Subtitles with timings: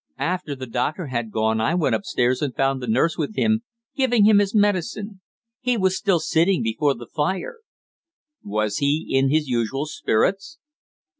[0.17, 3.61] After the doctor had gone I went upstairs and found the nurse with him,
[3.95, 5.21] giving him his medicine.
[5.59, 7.59] He was still sitting before the fire."
[8.43, 10.57] "Was he in his usual spirits?"